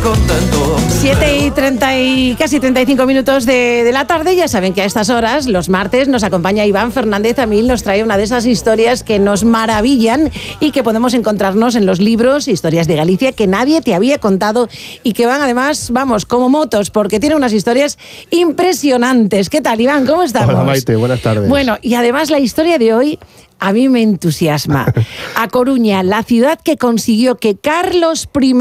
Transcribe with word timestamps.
contento. 0.00 0.76
7 1.00 1.46
y 1.46 1.50
30 1.50 1.98
y 1.98 2.34
casi 2.36 2.58
35 2.58 3.06
minutos 3.06 3.46
de, 3.46 3.84
de 3.84 3.92
la 3.92 4.06
tarde. 4.06 4.34
Ya 4.34 4.48
saben 4.48 4.74
que 4.74 4.82
a 4.82 4.84
estas 4.84 5.10
horas, 5.10 5.46
los 5.46 5.68
martes, 5.68 6.08
nos 6.08 6.24
acompaña 6.24 6.66
Iván 6.66 6.92
Fernández 6.92 7.38
Amil. 7.38 7.68
Nos 7.68 7.82
trae 7.82 8.02
una 8.02 8.16
de 8.16 8.24
esas 8.24 8.46
historias 8.46 9.02
que 9.02 9.18
nos 9.18 9.44
maravillan 9.44 10.30
y 10.60 10.72
que 10.72 10.82
podemos 10.82 11.14
encontrarnos 11.14 11.76
en 11.76 11.86
los 11.86 12.00
libros, 12.00 12.48
historias 12.48 12.86
de 12.88 12.96
Galicia, 12.96 13.32
que 13.32 13.46
nadie 13.46 13.80
te 13.80 13.94
había 13.94 14.18
contado 14.18 14.68
y 15.02 15.12
que 15.12 15.26
van 15.26 15.40
además, 15.40 15.90
vamos, 15.92 16.26
como 16.26 16.48
motos, 16.48 16.90
porque 16.90 17.20
tiene 17.20 17.36
unas 17.36 17.52
historias 17.52 17.98
impresionantes. 18.30 19.50
¿Qué 19.50 19.60
tal, 19.60 19.80
Iván? 19.80 20.06
¿Cómo 20.06 20.22
estamos? 20.22 20.54
Hola, 20.54 20.64
Maite, 20.64 20.96
buenas 20.96 21.20
tardes. 21.20 21.48
Bueno, 21.48 21.78
y 21.82 21.94
además 21.94 22.30
la 22.30 22.38
historia 22.38 22.78
de 22.78 22.94
hoy 22.94 23.18
a 23.58 23.72
mí 23.72 23.88
me 23.88 24.02
entusiasma. 24.02 24.92
A 25.34 25.48
Coruña, 25.48 26.02
la 26.02 26.22
ciudad 26.22 26.58
que 26.62 26.76
consiguió 26.76 27.36
que 27.36 27.56
Carlos 27.56 28.28
I 28.40 28.54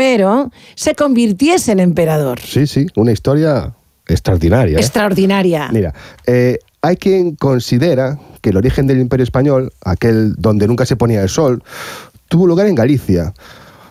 se 0.75 0.95
convirtiese 0.95 1.71
en 1.71 1.79
emperador. 1.79 2.39
Sí, 2.39 2.67
sí, 2.67 2.87
una 2.95 3.11
historia 3.11 3.73
extraordinaria. 4.07 4.77
¿eh? 4.77 4.81
Extraordinaria. 4.81 5.69
Mira, 5.71 5.93
eh, 6.25 6.59
hay 6.81 6.97
quien 6.97 7.35
considera 7.35 8.19
que 8.41 8.51
el 8.51 8.57
origen 8.57 8.87
del 8.87 8.99
Imperio 8.99 9.23
Español, 9.23 9.73
aquel 9.83 10.35
donde 10.37 10.67
nunca 10.67 10.85
se 10.85 10.95
ponía 10.95 11.21
el 11.21 11.29
sol, 11.29 11.63
tuvo 12.27 12.47
lugar 12.47 12.67
en 12.67 12.75
Galicia. 12.75 13.33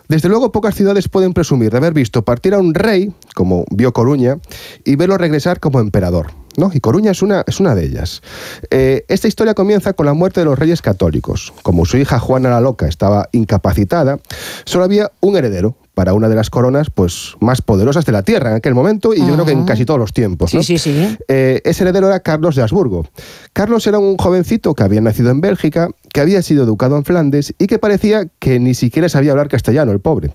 Desde 0.09 0.29
luego, 0.29 0.53
pocas 0.53 0.75
ciudades 0.75 1.09
pueden 1.09 1.33
presumir 1.33 1.73
de 1.73 1.79
haber 1.79 1.93
visto 1.93 2.23
partir 2.23 2.55
a 2.55 2.59
un 2.59 2.75
rey, 2.75 3.13
como 3.35 3.65
vio 3.71 3.93
Coruña, 3.93 4.39
y 4.85 4.95
verlo 4.95 5.19
regresar 5.19 5.59
como 5.59 5.81
emperador. 5.81 6.29
¿No? 6.57 6.71
Y 6.73 6.81
Coruña 6.81 7.11
es 7.11 7.23
una, 7.23 7.45
es 7.47 7.61
una 7.61 7.75
de 7.75 7.85
ellas. 7.85 8.23
Eh, 8.71 9.05
esta 9.09 9.29
historia 9.29 9.55
comienza 9.55 9.93
con 9.93 10.07
la 10.07 10.15
muerte 10.15 10.41
de 10.41 10.47
los 10.47 10.59
reyes 10.59 10.83
católicos. 10.83 11.53
Como 11.63 11.85
su 11.85 11.97
hija 11.99 12.19
Juana 12.19 12.51
la 12.51 12.61
Loca 12.61 12.87
estaba 12.87 13.29
incapacitada, 13.33 14.19
solo 14.65 14.85
había 14.85 15.11
un 15.21 15.37
heredero 15.37 15.77
para 15.97 16.13
una 16.13 16.29
de 16.29 16.35
las 16.35 16.51
coronas 16.51 16.91
pues, 16.91 17.37
más 17.41 17.63
poderosas 17.63 18.05
de 18.05 18.13
la 18.13 18.23
tierra 18.23 18.51
en 18.51 18.57
aquel 18.57 18.75
momento 18.75 19.15
y 19.15 19.21
yo 19.21 19.33
creo 19.33 19.47
que 19.47 19.53
en 19.53 19.65
casi 19.65 19.87
todos 19.87 19.99
los 19.99 20.13
tiempos. 20.13 20.53
¿no? 20.53 20.63
Sí, 20.63 20.77
sí, 20.77 20.93
sí. 20.93 21.17
Eh, 21.27 21.63
ese 21.65 21.85
heredero 21.85 22.09
era 22.09 22.21
Carlos 22.21 22.55
de 22.55 22.61
Habsburgo. 22.61 23.07
Carlos 23.55 23.87
era 23.87 23.99
un 23.99 24.19
jovencito 24.19 24.75
que 24.75 24.83
había 24.83 25.01
nacido 25.01 25.31
en 25.31 25.41
Bélgica, 25.41 25.89
que 26.13 26.21
había 26.21 26.43
sido 26.43 26.65
educado 26.65 26.99
en 26.99 27.05
Flandes 27.07 27.55
y 27.59 27.67
que 27.67 27.79
parecía 27.79 28.29
que 28.39 28.61
ni 28.61 28.75
siquiera 28.75 29.09
sabía 29.09 29.31
hablar 29.31 29.49
castellano, 29.49 29.91
el 29.91 30.01
pobre. 30.01 30.35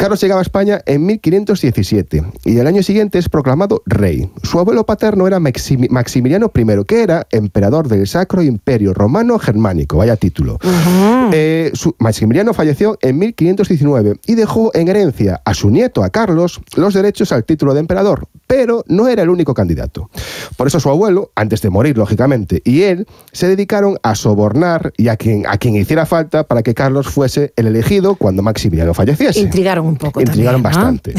Carlos 0.00 0.18
llegaba 0.22 0.40
a 0.40 0.42
España 0.42 0.80
en 0.86 1.04
1517 1.04 2.24
y 2.46 2.56
el 2.56 2.66
año 2.66 2.82
siguiente 2.82 3.18
es 3.18 3.28
proclamado 3.28 3.82
rey. 3.84 4.30
Su 4.42 4.58
abuelo 4.58 4.86
paterno 4.86 5.26
era 5.26 5.38
Maximi- 5.38 5.90
Maximiliano 5.90 6.50
I, 6.54 6.84
que 6.86 7.02
era 7.02 7.26
emperador 7.30 7.86
del 7.86 8.06
Sacro 8.06 8.40
Imperio 8.42 8.94
Romano 8.94 9.38
Germánico, 9.38 9.98
vaya 9.98 10.16
título. 10.16 10.58
Eh, 11.32 11.70
su- 11.74 11.94
Maximiliano 11.98 12.54
falleció 12.54 12.96
en 13.02 13.18
1519 13.18 14.14
y 14.26 14.36
dejó 14.36 14.70
en 14.74 14.88
herencia 14.88 15.42
a 15.44 15.52
su 15.52 15.68
nieto, 15.68 16.02
a 16.02 16.08
Carlos, 16.08 16.62
los 16.76 16.94
derechos 16.94 17.30
al 17.32 17.44
título 17.44 17.74
de 17.74 17.80
emperador, 17.80 18.26
pero 18.50 18.82
no 18.88 19.06
era 19.06 19.22
el 19.22 19.30
único 19.30 19.54
candidato. 19.54 20.10
Por 20.56 20.66
eso 20.66 20.80
su 20.80 20.90
abuelo, 20.90 21.30
antes 21.36 21.62
de 21.62 21.70
morir, 21.70 21.96
lógicamente, 21.96 22.60
y 22.64 22.82
él 22.82 23.06
se 23.30 23.46
dedicaron 23.46 23.96
a 24.02 24.16
sobornar 24.16 24.92
y 24.96 25.06
a 25.06 25.16
quien, 25.16 25.46
a 25.46 25.56
quien 25.56 25.76
hiciera 25.76 26.04
falta 26.04 26.42
para 26.42 26.64
que 26.64 26.74
Carlos 26.74 27.06
fuese 27.06 27.52
el 27.54 27.68
elegido 27.68 28.16
cuando 28.16 28.42
Maximiliano 28.42 28.92
falleciese. 28.92 29.38
Intrigaron 29.38 29.86
un 29.86 29.94
poco. 29.94 30.20
Intrigaron 30.20 30.64
también, 30.64 30.82
¿no? 30.82 31.00
bastante. 31.12 31.14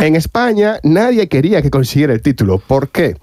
en 0.06 0.14
España 0.14 0.78
nadie 0.84 1.28
quería 1.28 1.60
que 1.60 1.70
consiguiera 1.70 2.12
el 2.12 2.22
título. 2.22 2.58
¿Por 2.58 2.90
qué? 2.90 3.16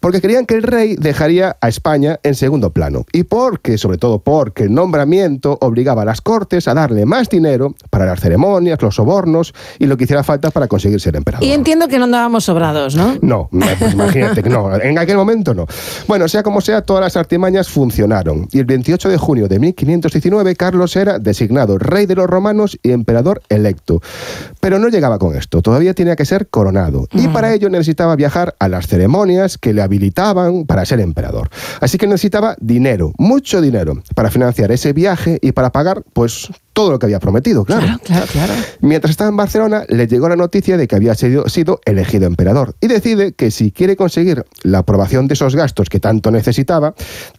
Porque 0.00 0.20
creían 0.20 0.44
que 0.44 0.54
el 0.54 0.64
rey 0.64 0.96
dejaría 0.96 1.56
a 1.60 1.68
España 1.68 2.18
en 2.24 2.34
segundo 2.34 2.72
plano. 2.72 3.06
Y 3.12 3.22
porque, 3.22 3.78
sobre 3.78 3.98
todo 3.98 4.18
porque 4.18 4.64
el 4.64 4.74
nombramiento 4.74 5.56
obligaba 5.60 6.02
a 6.02 6.04
las 6.04 6.20
cortes 6.20 6.66
a 6.66 6.74
darle 6.74 7.06
más 7.06 7.28
dinero 7.28 7.76
para 7.90 8.06
las 8.06 8.18
ceremonias, 8.18 8.82
los 8.82 8.96
sobornos 8.96 9.54
y 9.78 9.86
lo 9.86 9.96
que 9.96 10.02
hiciera 10.02 10.24
falta 10.24 10.50
para 10.50 10.66
conseguir 10.66 11.00
ser 11.00 11.14
emperador. 11.14 11.46
Y 11.46 11.52
entiendo 11.52 11.86
que 11.86 11.98
no 11.98 12.04
andábamos 12.04 12.42
sobrados, 12.42 12.87
¿no? 12.96 13.16
No, 13.22 13.48
no, 13.52 13.66
pues 13.78 13.92
imagínate 13.92 14.42
no. 14.42 14.74
En 14.76 14.98
aquel 14.98 15.16
momento 15.16 15.54
no. 15.54 15.66
Bueno, 16.06 16.28
sea 16.28 16.42
como 16.42 16.60
sea, 16.60 16.82
todas 16.82 17.02
las 17.02 17.16
artimañas 17.16 17.68
funcionaron. 17.68 18.48
Y 18.52 18.58
el 18.58 18.64
28 18.64 19.08
de 19.08 19.16
junio 19.16 19.48
de 19.48 19.58
1519, 19.58 20.56
Carlos 20.56 20.96
era 20.96 21.18
designado 21.18 21.78
rey 21.78 22.06
de 22.06 22.14
los 22.14 22.26
romanos 22.26 22.78
y 22.82 22.92
emperador 22.92 23.42
electo. 23.48 24.00
Pero 24.60 24.78
no 24.78 24.88
llegaba 24.88 25.18
con 25.18 25.36
esto. 25.36 25.62
Todavía 25.62 25.94
tenía 25.94 26.16
que 26.16 26.24
ser 26.24 26.48
coronado. 26.48 27.06
Y 27.12 27.28
para 27.28 27.52
ello 27.52 27.68
necesitaba 27.68 28.16
viajar 28.16 28.54
a 28.58 28.68
las 28.68 28.86
ceremonias 28.86 29.58
que 29.58 29.72
le 29.72 29.82
habilitaban 29.82 30.64
para 30.66 30.84
ser 30.84 31.00
emperador. 31.00 31.48
Así 31.80 31.98
que 31.98 32.06
necesitaba 32.06 32.56
dinero, 32.60 33.12
mucho 33.18 33.60
dinero, 33.60 34.02
para 34.14 34.30
financiar 34.30 34.72
ese 34.72 34.92
viaje 34.92 35.38
y 35.42 35.52
para 35.52 35.70
pagar, 35.70 36.02
pues, 36.12 36.48
todo 36.78 36.92
lo 36.92 37.00
que 37.00 37.06
había 37.06 37.18
prometido, 37.18 37.64
claro. 37.64 37.82
Claro, 37.82 37.98
claro, 38.04 38.26
claro. 38.30 38.52
Mientras 38.82 39.10
estaba 39.10 39.30
en 39.30 39.36
Barcelona, 39.36 39.82
le 39.88 40.06
llegó 40.06 40.28
la 40.28 40.36
noticia 40.36 40.76
de 40.76 40.86
que 40.86 40.94
había 40.94 41.16
sido, 41.16 41.48
sido 41.48 41.80
elegido 41.84 42.28
emperador 42.28 42.76
y 42.80 42.86
decide 42.86 43.32
que 43.32 43.50
si 43.50 43.72
quiere 43.72 43.96
conseguir 43.96 44.44
la 44.62 44.78
aprobación 44.78 45.26
de 45.26 45.34
esos 45.34 45.56
gastos 45.56 45.88
que 45.88 45.98
tanto 45.98 46.30
necesitaba, 46.30 46.94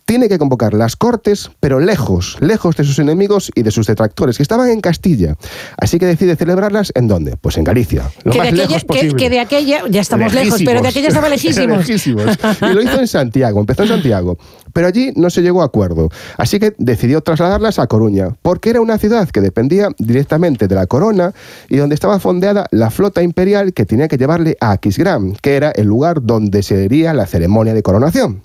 tiene 0.09 0.27
que 0.27 0.39
convocar 0.39 0.73
las 0.73 0.95
cortes, 0.95 1.51
pero 1.59 1.79
lejos, 1.79 2.35
lejos 2.39 2.75
de 2.75 2.83
sus 2.83 2.97
enemigos 2.97 3.51
y 3.53 3.61
de 3.61 3.69
sus 3.69 3.85
detractores, 3.85 4.37
que 4.37 4.41
estaban 4.41 4.67
en 4.69 4.81
Castilla. 4.81 5.35
Así 5.77 5.99
que 5.99 6.07
decide 6.07 6.35
celebrarlas 6.35 6.91
en 6.95 7.07
dónde? 7.07 7.37
Pues 7.37 7.57
en 7.57 7.63
Galicia, 7.63 8.09
lo 8.23 8.31
Que 8.31 8.39
más 8.39 8.47
de, 8.47 8.49
aquella, 8.49 8.67
lejos 8.69 8.81
que, 8.81 8.87
posible. 8.87 9.15
que 9.15 9.29
de 9.29 9.39
aquella, 9.39 9.83
ya 9.87 10.01
estamos 10.01 10.33
lejos, 10.33 10.63
pero 10.65 10.81
de 10.81 10.87
aquella 10.87 11.09
estaba 11.09 11.29
lejísimos. 11.29 11.77
Lejísimos. 11.87 12.25
Y 12.59 12.73
lo 12.73 12.81
hizo 12.81 12.99
en 12.99 13.07
Santiago, 13.07 13.59
empezó 13.59 13.83
en 13.83 13.89
Santiago. 13.89 14.39
Pero 14.73 14.87
allí 14.87 15.11
no 15.15 15.29
se 15.29 15.43
llegó 15.43 15.61
a 15.61 15.65
acuerdo. 15.65 16.09
Así 16.37 16.59
que 16.59 16.73
decidió 16.79 17.21
trasladarlas 17.21 17.77
a 17.77 17.85
Coruña, 17.85 18.35
porque 18.41 18.71
era 18.71 18.81
una 18.81 18.97
ciudad 18.97 19.29
que 19.29 19.41
dependía 19.41 19.89
directamente 19.99 20.67
de 20.67 20.73
la 20.73 20.87
corona 20.87 21.33
y 21.69 21.77
donde 21.77 21.93
estaba 21.93 22.19
fondeada 22.19 22.65
la 22.71 22.89
flota 22.89 23.21
imperial 23.21 23.73
que 23.73 23.85
tenía 23.85 24.07
que 24.07 24.17
llevarle 24.17 24.57
a 24.59 24.71
Aquisgrán, 24.71 25.33
que 25.41 25.55
era 25.55 25.69
el 25.69 25.85
lugar 25.85 26.23
donde 26.23 26.63
se 26.63 26.85
haría 26.85 27.13
la 27.13 27.27
ceremonia 27.27 27.75
de 27.75 27.83
coronación. 27.83 28.41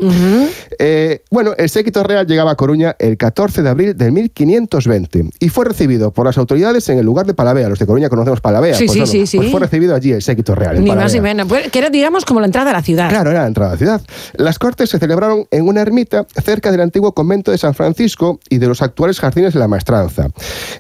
Eh, 0.79 1.23
bueno, 1.31 1.53
el 1.59 1.69
séquito 1.69 2.03
real 2.03 2.26
llegaba 2.26 2.53
a 2.53 2.54
Coruña 2.54 2.97
el 2.98 3.16
14 3.16 3.62
de 3.62 3.69
abril 3.69 3.97
de 3.97 4.10
1520 4.10 5.31
y 5.41 5.48
fue 5.48 5.65
recibido 5.65 6.12
por 6.12 6.26
las 6.26 6.38
autoridades 6.38 6.88
en 6.88 6.98
el 6.98 7.06
lugar 7.06 7.26
de 7.26 7.34
Palavea. 7.34 7.69
Los 7.69 7.78
de 7.78 7.87
Coruña 7.87 8.09
conocemos 8.09 8.41
Palavea. 8.41 8.75
Sí, 8.75 8.87
pues 8.87 8.98
sí, 8.98 9.06
sí, 9.06 9.26
sí. 9.26 9.37
pues 9.37 9.50
fue 9.50 9.60
recibido 9.60 9.94
allí 9.94 10.12
el 10.12 10.22
séquito 10.22 10.54
real. 10.54 10.82
Ni 10.82 10.91
más 10.91 11.12
ni 11.12 11.20
menos. 11.20 11.47
Pues, 11.48 11.70
Que 11.70 11.78
era, 11.78 11.91
digamos, 11.91 12.25
como 12.25 12.41
la 12.41 12.47
entrada 12.47 12.70
a 12.70 12.75
la 12.75 12.82
ciudad. 12.82 13.09
Claro, 13.09 13.31
era 13.31 13.42
la 13.42 13.48
entrada 13.48 13.70
a 13.70 13.75
la 13.75 13.78
ciudad. 13.78 14.00
Las 14.34 14.59
cortes 14.59 14.91
se 14.91 14.98
celebraron 14.98 15.47
en 15.50 15.66
una 15.66 15.81
ermita 15.81 16.26
cerca 16.42 16.70
del 16.70 16.81
antiguo 16.81 17.12
convento 17.12 17.50
de 17.50 17.59
San 17.59 17.75
Francisco 17.75 18.41
y 18.48 18.59
de 18.59 18.66
los 18.66 18.82
actuales 18.82 19.21
jardines 19.21 19.54
de 19.54 19.60
la 19.60 19.69
Maestranza. 19.69 20.28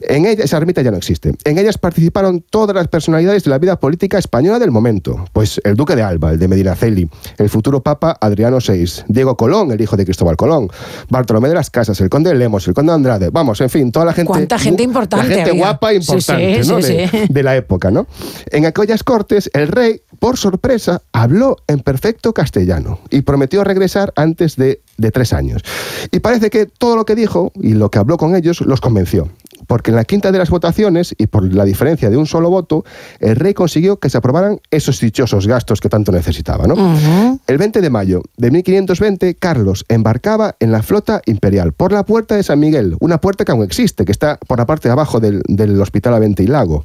En 0.00 0.26
ella, 0.26 0.44
esa 0.44 0.56
ermita 0.56 0.82
ya 0.82 0.90
no 0.90 0.96
existe. 0.96 1.34
En 1.44 1.58
ellas 1.58 1.78
participaron 1.78 2.44
todas 2.50 2.74
las 2.74 2.88
personalidades 2.88 3.44
de 3.44 3.50
la 3.50 3.58
vida 3.58 3.78
política 3.78 4.18
española 4.18 4.58
del 4.58 4.70
momento. 4.70 5.24
Pues 5.32 5.60
el 5.64 5.74
duque 5.74 5.96
de 5.96 6.02
Alba, 6.02 6.32
el 6.32 6.38
de 6.38 6.48
Medinaceli, 6.48 7.08
el 7.38 7.48
futuro 7.48 7.82
papa 7.82 8.16
Adriano 8.20 8.58
VI, 8.66 9.04
Diego 9.08 9.36
Colón, 9.36 9.70
el 9.72 9.80
hijo 9.80 9.96
de 9.96 10.04
Cristóbal 10.04 10.36
Colón, 10.36 10.63
Bartolomé 11.08 11.48
de 11.48 11.54
las 11.54 11.70
Casas, 11.70 12.00
el 12.00 12.08
conde 12.08 12.30
de 12.30 12.36
Lemos, 12.36 12.66
el 12.68 12.74
conde 12.74 12.92
de 12.92 12.96
Andrade, 12.96 13.30
vamos, 13.30 13.60
en 13.60 13.70
fin, 13.70 13.92
toda 13.92 14.06
la 14.06 14.12
gente... 14.12 14.28
Cuánta 14.28 14.58
gente 14.58 14.82
importante 14.82 15.28
La 15.28 15.34
gente 15.34 15.50
había. 15.50 15.62
guapa 15.62 15.92
e 15.92 15.96
importante, 15.96 16.64
sí, 16.64 16.70
¿no? 16.70 16.82
sí, 16.82 16.92
de, 16.94 17.26
de 17.28 17.42
la 17.42 17.56
época, 17.56 17.90
¿no? 17.90 18.06
En 18.50 18.66
aquellas 18.66 19.02
cortes, 19.02 19.50
el 19.54 19.68
rey, 19.68 20.02
por 20.18 20.36
sorpresa, 20.36 21.02
habló 21.12 21.56
en 21.66 21.80
perfecto 21.80 22.32
castellano 22.32 23.00
y 23.10 23.22
prometió 23.22 23.64
regresar 23.64 24.12
antes 24.16 24.56
de, 24.56 24.82
de 24.96 25.10
tres 25.10 25.32
años. 25.32 25.62
Y 26.10 26.20
parece 26.20 26.50
que 26.50 26.66
todo 26.66 26.96
lo 26.96 27.04
que 27.04 27.14
dijo 27.14 27.52
y 27.54 27.74
lo 27.74 27.90
que 27.90 27.98
habló 27.98 28.16
con 28.16 28.34
ellos 28.34 28.60
los 28.60 28.80
convenció. 28.80 29.28
Porque 29.66 29.90
en 29.90 29.96
la 29.96 30.04
quinta 30.04 30.30
de 30.30 30.38
las 30.38 30.50
votaciones, 30.50 31.14
y 31.16 31.26
por 31.26 31.52
la 31.52 31.64
diferencia 31.64 32.10
de 32.10 32.16
un 32.16 32.26
solo 32.26 32.50
voto, 32.50 32.84
el 33.20 33.36
rey 33.36 33.54
consiguió 33.54 33.98
que 33.98 34.10
se 34.10 34.18
aprobaran 34.18 34.60
esos 34.70 35.00
dichosos 35.00 35.46
gastos 35.46 35.80
que 35.80 35.88
tanto 35.88 36.12
necesitaba. 36.12 36.66
¿no? 36.66 37.38
El 37.46 37.58
20 37.58 37.80
de 37.80 37.90
mayo 37.90 38.22
de 38.36 38.50
1520, 38.50 39.34
Carlos 39.36 39.84
embarcaba 39.88 40.56
en 40.60 40.72
la 40.72 40.82
flota 40.82 41.22
imperial 41.26 41.72
por 41.72 41.92
la 41.92 42.04
puerta 42.04 42.36
de 42.36 42.42
San 42.42 42.60
Miguel, 42.60 42.96
una 43.00 43.20
puerta 43.20 43.44
que 43.44 43.52
aún 43.52 43.62
existe, 43.62 44.04
que 44.04 44.12
está 44.12 44.38
por 44.46 44.58
la 44.58 44.66
parte 44.66 44.88
de 44.88 44.92
abajo 44.92 45.20
del, 45.20 45.42
del 45.48 45.80
Hospital 45.80 46.14
Avente 46.14 46.42
y 46.42 46.46
Lago. 46.46 46.82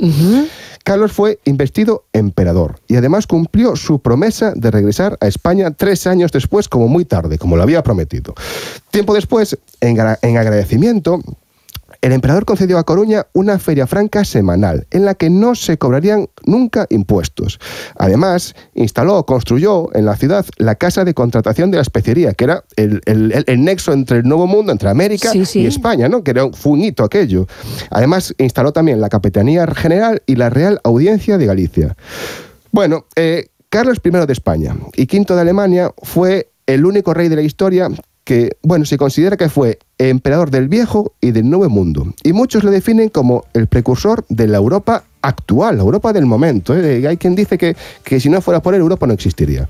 Carlos 0.83 1.11
fue 1.11 1.39
investido 1.45 2.05
emperador 2.13 2.79
y 2.87 2.95
además 2.95 3.27
cumplió 3.27 3.75
su 3.75 3.99
promesa 3.99 4.53
de 4.55 4.71
regresar 4.71 5.17
a 5.19 5.27
España 5.27 5.71
tres 5.71 6.07
años 6.07 6.31
después, 6.31 6.69
como 6.69 6.87
muy 6.87 7.05
tarde, 7.05 7.37
como 7.37 7.57
lo 7.57 7.63
había 7.63 7.83
prometido. 7.83 7.98
Tiempo 8.91 9.13
después, 9.13 9.57
en, 9.81 9.95
gra- 9.97 10.19
en 10.21 10.37
agradecimiento, 10.37 11.19
el 12.01 12.13
emperador 12.13 12.45
concedió 12.45 12.77
a 12.77 12.85
Coruña 12.85 13.27
una 13.33 13.59
feria 13.59 13.85
franca 13.85 14.23
semanal 14.23 14.87
en 14.91 15.03
la 15.03 15.15
que 15.15 15.29
no 15.29 15.53
se 15.53 15.77
cobrarían 15.77 16.29
nunca 16.45 16.87
impuestos. 16.89 17.59
Además, 17.97 18.55
instaló 18.73 19.17
o 19.17 19.25
construyó 19.25 19.93
en 19.93 20.05
la 20.05 20.15
ciudad 20.15 20.45
la 20.57 20.75
casa 20.75 21.03
de 21.03 21.13
contratación 21.13 21.71
de 21.71 21.75
la 21.77 21.81
especería, 21.81 22.33
que 22.35 22.45
era 22.45 22.63
el, 22.77 23.01
el- 23.05 23.33
el- 23.33 23.43
el 23.47 23.63
nexo 23.65 23.91
entre 23.91 24.19
el 24.19 24.23
Nuevo 24.23 24.47
Mundo, 24.47 24.71
entre 24.71 24.87
América 24.89 25.31
Sí, 25.33 25.45
sí. 25.45 25.59
y 25.61 25.65
España, 25.65 26.07
¿no? 26.07 26.23
que 26.23 26.31
era 26.31 26.45
un, 26.45 26.53
fue 26.53 26.71
un 26.71 26.81
hito 26.81 27.03
aquello. 27.03 27.47
Además, 27.89 28.33
instaló 28.37 28.71
también 28.71 29.01
la 29.01 29.09
Capitanía 29.09 29.67
General 29.67 30.21
y 30.25 30.37
la 30.37 30.49
Real 30.49 30.79
Audiencia 30.85 31.37
de 31.37 31.45
Galicia. 31.47 31.97
Bueno, 32.71 33.07
eh, 33.17 33.47
Carlos 33.69 33.97
I 34.03 34.09
de 34.25 34.31
España 34.33 34.75
y 34.95 35.03
V 35.03 35.35
de 35.35 35.41
Alemania 35.41 35.91
fue 36.01 36.49
el 36.73 36.85
único 36.85 37.13
rey 37.13 37.29
de 37.29 37.35
la 37.35 37.41
historia 37.41 37.89
que, 38.23 38.57
bueno, 38.61 38.85
se 38.85 38.97
considera 38.97 39.37
que 39.37 39.49
fue 39.49 39.79
emperador 39.97 40.51
del 40.51 40.67
Viejo 40.67 41.13
y 41.19 41.31
del 41.31 41.49
Nuevo 41.49 41.67
Mundo. 41.67 42.13
Y 42.23 42.31
muchos 42.31 42.63
le 42.63 42.69
definen 42.69 43.09
como 43.09 43.45
el 43.53 43.65
precursor 43.65 44.23
de 44.29 44.47
la 44.47 44.57
Europa 44.57 45.03
actual, 45.23 45.77
la 45.77 45.83
Europa 45.83 46.13
del 46.13 46.27
momento. 46.27 46.77
¿eh? 46.77 47.07
Hay 47.07 47.17
quien 47.17 47.33
dice 47.33 47.57
que, 47.57 47.75
que 48.03 48.19
si 48.19 48.29
no 48.29 48.39
fuera 48.41 48.61
por 48.61 48.75
él, 48.75 48.81
Europa 48.81 49.07
no 49.07 49.13
existiría. 49.13 49.67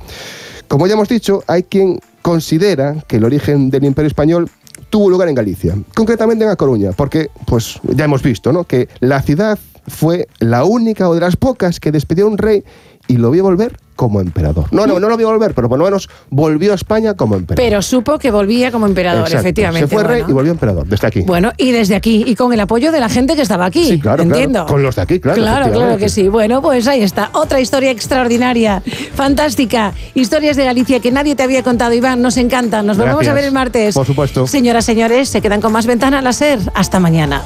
Como 0.68 0.88
ya 0.88 0.94
hemos 0.94 1.08
dicho, 1.08 1.42
hay 1.48 1.64
quien 1.64 2.00
considera 2.22 2.98
que 3.08 3.16
el 3.16 3.24
origen 3.24 3.70
del 3.70 3.86
Imperio 3.86 4.08
Español 4.08 4.50
tuvo 4.90 5.10
lugar 5.10 5.30
en 5.30 5.36
Galicia, 5.36 5.78
concretamente 5.96 6.44
en 6.44 6.52
A 6.52 6.58
Coruña, 6.58 6.92
porque 6.92 7.30
pues 7.46 7.80
ya 7.84 8.06
hemos 8.06 8.22
visto, 8.22 8.52
¿no? 8.52 8.66
que 8.66 8.90
la 9.00 9.22
ciudad 9.22 9.58
fue 9.88 10.28
la 10.40 10.66
única 10.66 11.08
o 11.08 11.16
de 11.16 11.22
las 11.22 11.38
pocas 11.38 11.80
que 11.80 11.92
despidió 11.92 12.26
a 12.26 12.30
un 12.30 12.38
rey 12.38 12.64
y 13.10 13.18
lo 13.18 13.32
vio 13.32 13.44
volver 13.44 13.76
como 13.96 14.22
emperador. 14.22 14.68
No, 14.72 14.88
no, 14.88 14.98
no 14.98 15.10
lo 15.10 15.18
vio 15.18 15.28
volver, 15.28 15.54
pero 15.54 15.68
por 15.68 15.78
lo 15.78 15.84
menos 15.84 16.10
volvió 16.30 16.72
a 16.72 16.76
España 16.76 17.16
como 17.16 17.36
emperador. 17.36 17.66
Pero 17.66 17.82
supo 17.82 18.18
que 18.18 18.32
volvía 18.32 18.72
como 18.72 18.86
emperador, 18.86 19.24
Exacto. 19.24 19.42
efectivamente. 19.42 19.90
Se 19.90 19.94
fue 19.94 20.04
rey 20.04 20.20
bueno. 20.20 20.30
y 20.30 20.34
volvió 20.34 20.52
emperador, 20.52 20.88
desde 20.88 21.08
aquí. 21.08 21.22
Bueno, 21.22 21.52
y 21.58 21.72
desde 21.72 21.96
aquí, 21.96 22.24
y 22.26 22.36
con 22.36 22.54
el 22.54 22.60
apoyo 22.62 22.94
de 22.94 23.00
la 23.02 23.10
gente 23.10 23.36
que 23.36 23.42
estaba 23.42 23.66
aquí. 23.66 23.84
Sí, 23.84 24.00
claro, 24.00 24.24
entiendo. 24.24 24.60
claro. 24.60 24.68
Con 24.68 24.84
los 24.84 24.96
de 24.96 25.02
aquí, 25.02 25.20
claro, 25.20 25.42
Claro, 25.42 25.72
claro 25.72 25.98
que 25.98 26.08
sí. 26.08 26.30
Bueno, 26.30 26.62
pues 26.62 26.88
ahí 26.88 27.02
está. 27.02 27.32
Otra 27.34 27.60
historia 27.60 27.92
extraordinaria, 27.92 28.82
fantástica. 29.16 29.92
Historias 30.14 30.56
de 30.56 30.66
Galicia 30.66 31.00
que 31.02 31.12
nadie 31.12 31.36
te 31.36 31.44
había 31.44 31.64
contado, 31.64 31.94
Iván. 31.94 32.22
Nos 32.22 32.38
encantan. 32.38 32.86
Nos 32.86 32.98
volvemos 32.98 33.28
a 33.28 33.34
ver 33.34 33.44
el 33.44 33.52
martes. 33.52 33.96
Por 33.96 34.06
supuesto. 34.06 34.48
Señoras, 34.48 34.86
señores, 34.86 35.28
se 35.28 35.42
quedan 35.42 35.60
con 35.60 35.74
más 35.74 35.88
ventana 35.88 36.20
a 36.20 36.22
la 36.22 36.32
ser. 36.32 36.60
Hasta 36.74 37.00
mañana. 37.00 37.42